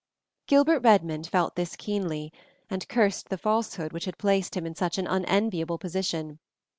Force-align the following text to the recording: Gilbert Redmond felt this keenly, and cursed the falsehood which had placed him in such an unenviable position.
Gilbert 0.47 0.79
Redmond 0.79 1.27
felt 1.27 1.55
this 1.55 1.75
keenly, 1.75 2.33
and 2.71 2.87
cursed 2.89 3.29
the 3.29 3.37
falsehood 3.37 3.93
which 3.93 4.05
had 4.05 4.17
placed 4.17 4.57
him 4.57 4.65
in 4.65 4.73
such 4.73 4.97
an 4.97 5.05
unenviable 5.05 5.77
position. 5.77 6.39